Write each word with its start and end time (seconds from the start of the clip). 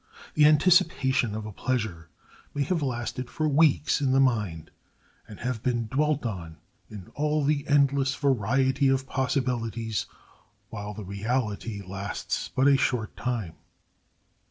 The 0.33 0.47
anticipation 0.47 1.35
of 1.35 1.45
a 1.45 1.51
pleasure 1.51 2.09
may 2.55 2.63
have 2.63 2.81
lasted 2.81 3.29
for 3.29 3.47
weeks 3.47 4.01
in 4.01 4.13
the 4.13 4.19
mind, 4.19 4.71
and 5.27 5.39
have 5.41 5.61
been 5.61 5.85
dwelt 5.91 6.25
on 6.25 6.57
in 6.89 7.09
all 7.13 7.43
the 7.43 7.67
endless 7.67 8.15
variety 8.15 8.87
of 8.87 9.05
possibilities, 9.05 10.07
while 10.71 10.95
the 10.95 11.05
reality 11.05 11.83
lasts 11.85 12.49
but 12.55 12.67
a 12.67 12.77
short 12.77 13.15
time. 13.15 13.53